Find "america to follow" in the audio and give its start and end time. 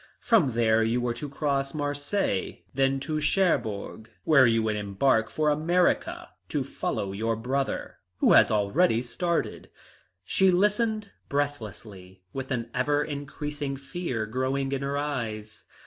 5.51-7.11